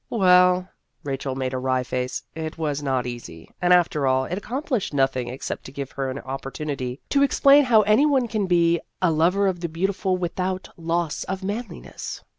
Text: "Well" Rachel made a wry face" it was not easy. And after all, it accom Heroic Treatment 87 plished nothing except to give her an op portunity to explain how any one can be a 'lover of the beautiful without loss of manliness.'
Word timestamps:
"Well" 0.09 0.67
Rachel 1.03 1.35
made 1.35 1.53
a 1.53 1.59
wry 1.59 1.83
face" 1.83 2.23
it 2.35 2.57
was 2.57 2.81
not 2.81 3.05
easy. 3.05 3.51
And 3.61 3.71
after 3.71 4.07
all, 4.07 4.23
it 4.25 4.29
accom 4.29 4.65
Heroic 4.65 4.65
Treatment 4.65 4.71
87 4.73 4.79
plished 4.79 4.93
nothing 4.97 5.27
except 5.27 5.63
to 5.65 5.71
give 5.71 5.91
her 5.91 6.09
an 6.09 6.21
op 6.25 6.41
portunity 6.41 6.97
to 7.09 7.21
explain 7.21 7.65
how 7.65 7.81
any 7.83 8.07
one 8.07 8.27
can 8.27 8.47
be 8.47 8.79
a 8.99 9.11
'lover 9.11 9.45
of 9.45 9.59
the 9.59 9.69
beautiful 9.69 10.17
without 10.17 10.69
loss 10.75 11.23
of 11.25 11.43
manliness.' 11.43 12.23